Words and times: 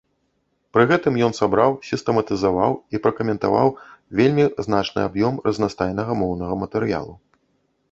Пры 0.77 0.83
гэтым 0.91 1.19
ён 1.27 1.33
сабраў, 1.39 1.71
сістэматызаваў 1.89 2.71
і 2.97 3.03
пракаментаваў 3.05 3.67
вельмі 4.21 4.45
значны 4.71 4.99
аб'ём 5.09 5.33
разнастайнага 5.51 6.11
моўнага 6.25 6.53
матэрыялу. 6.65 7.13